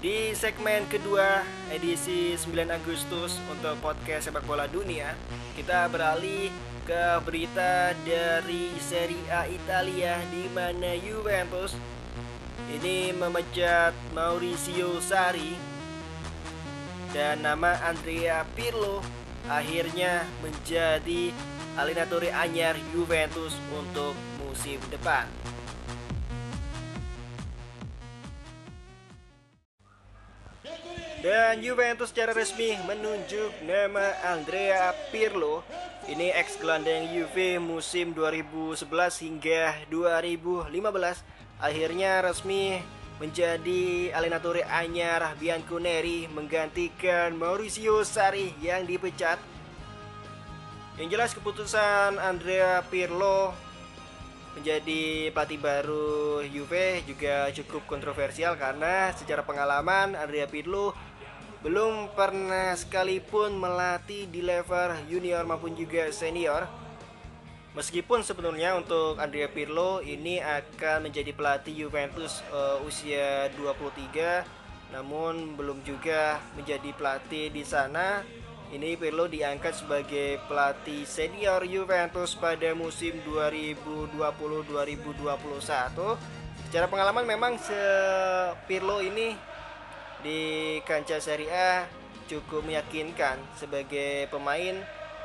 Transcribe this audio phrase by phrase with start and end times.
[0.00, 5.12] Di segmen kedua edisi 9 Agustus untuk podcast sepak bola dunia,
[5.52, 6.48] kita beralih
[6.88, 11.76] ke berita dari Serie A Italia di mana Juventus
[12.72, 15.52] ini memecat Mauricio Sarri
[17.12, 19.04] dan nama Andrea Pirlo
[19.52, 21.28] akhirnya menjadi
[21.76, 25.28] alinatori anyar Juventus untuk musim depan.
[31.20, 35.60] Dan Juventus secara resmi menunjuk nama Andrea Pirlo
[36.08, 38.88] ini ex gelandang Juve musim 2011
[39.28, 40.72] hingga 2015
[41.60, 42.80] akhirnya resmi
[43.20, 49.36] menjadi alinatori anyar Bianconeri menggantikan Mauricio Sarri yang dipecat.
[50.96, 53.52] Yang jelas keputusan Andrea Pirlo
[54.58, 60.90] menjadi pelatih baru Juve juga cukup kontroversial karena secara pengalaman Andrea Pirlo
[61.60, 66.64] belum pernah sekalipun melatih di level junior maupun juga senior.
[67.70, 75.78] Meskipun sebenarnya untuk Andrea Pirlo ini akan menjadi pelatih Juventus uh, usia 23, namun belum
[75.86, 78.26] juga menjadi pelatih di sana.
[78.70, 85.26] Ini Pirlo diangkat sebagai pelatih senior Juventus pada musim 2020-2021.
[86.70, 87.58] Secara pengalaman memang
[88.70, 89.34] Pirlo ini
[90.22, 91.90] di kancah Serie A
[92.30, 94.78] cukup meyakinkan sebagai pemain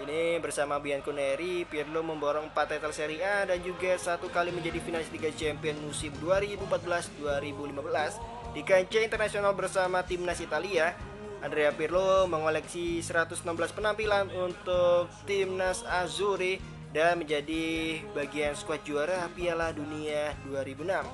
[0.00, 5.12] ini bersama Bianconeri, Pirlo memborong 4 title Serie A dan juga satu kali menjadi finalis
[5.12, 10.96] Liga Champions musim 2014-2015 di kancah internasional bersama timnas Italia.
[11.46, 16.58] Andrea Pirlo mengoleksi 116 penampilan untuk timnas Azzurri
[16.90, 21.06] dan menjadi bagian skuad juara Piala Dunia 2006.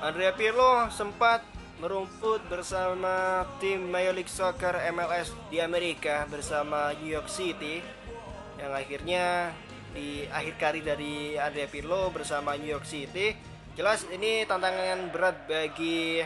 [0.00, 1.44] Andrea Pirlo sempat
[1.76, 7.84] merumput bersama tim Major League Soccer MLS di Amerika bersama New York City
[8.56, 9.52] yang akhirnya
[9.92, 13.36] di akhir karir dari Andrea Pirlo bersama New York City
[13.76, 16.24] jelas ini tantangan berat bagi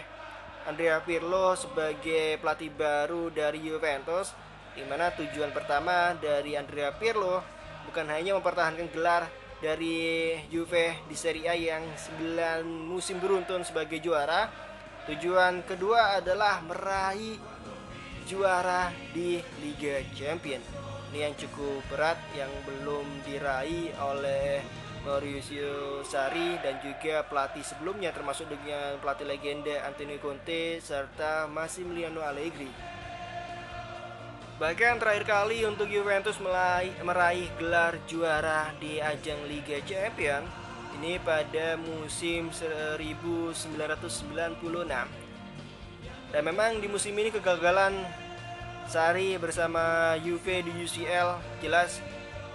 [0.69, 4.37] Andrea Pirlo sebagai pelatih baru dari Juventus
[4.76, 7.41] di mana tujuan pertama dari Andrea Pirlo
[7.88, 9.28] bukan hanya mempertahankan gelar
[9.60, 14.71] dari Juve di Serie A yang 9 musim beruntun sebagai juara
[15.09, 17.41] Tujuan kedua adalah meraih
[18.28, 20.62] juara di Liga Champions.
[21.10, 24.60] Ini yang cukup berat yang belum diraih oleh
[25.00, 32.69] Mauricio Sarri dan juga pelatih sebelumnya termasuk dengan pelatih legenda Antonio Conte serta Massimiliano Allegri.
[34.60, 36.37] Bahkan terakhir kali untuk Juventus
[37.00, 40.53] meraih gelar juara di ajang Liga Champions
[41.00, 44.21] ini pada musim 1996
[46.31, 47.97] dan memang di musim ini kegagalan
[48.91, 52.03] Sari bersama Juve di UCL jelas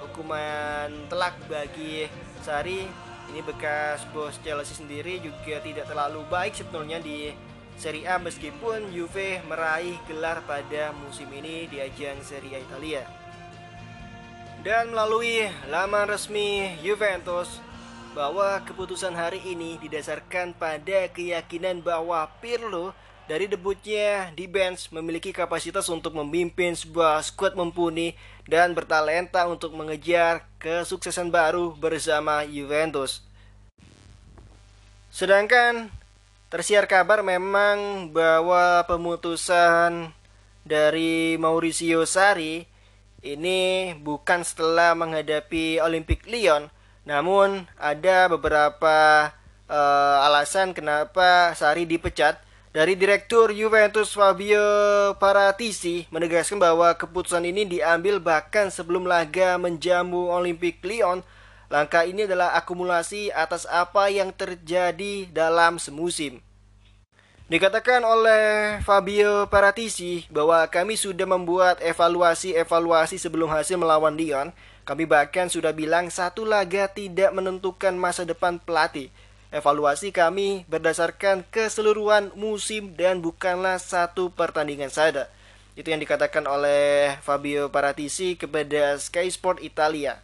[0.04, 2.12] hukuman telak bagi
[2.46, 2.86] Sari
[3.34, 7.34] ini bekas bos Chelsea sendiri juga tidak terlalu baik sebetulnya di
[7.74, 13.02] Serie A meskipun Juve meraih gelar pada musim ini di ajang Serie A Italia.
[14.62, 17.66] Dan melalui laman resmi Juventus,
[18.16, 22.96] bahwa keputusan hari ini didasarkan pada keyakinan bahwa Pirlo
[23.26, 28.14] dari debutnya di bench memiliki kapasitas untuk memimpin sebuah skuad mumpuni
[28.46, 33.26] dan bertalenta untuk mengejar kesuksesan baru bersama Juventus.
[35.10, 35.90] Sedangkan
[36.54, 40.14] tersiar kabar memang bahwa pemutusan
[40.62, 42.70] dari Mauricio Sarri
[43.26, 46.70] ini bukan setelah menghadapi Olympic Lyon
[47.06, 49.30] namun ada beberapa
[49.70, 52.42] uh, alasan kenapa Sari dipecat.
[52.76, 54.60] Dari Direktur Juventus Fabio
[55.16, 61.24] Paratici menegaskan bahwa keputusan ini diambil bahkan sebelum laga menjamu Olympic Lyon.
[61.72, 66.44] Langkah ini adalah akumulasi atas apa yang terjadi dalam semusim.
[67.48, 74.52] Dikatakan oleh Fabio Paratici bahwa kami sudah membuat evaluasi-evaluasi sebelum hasil melawan Lyon
[74.84, 79.08] kami bahkan sudah bilang satu laga tidak menentukan masa depan pelatih.
[79.54, 85.30] Evaluasi kami berdasarkan keseluruhan musim dan bukanlah satu pertandingan saja.
[85.76, 90.24] Itu yang dikatakan oleh Fabio Paratici kepada Sky Sport Italia.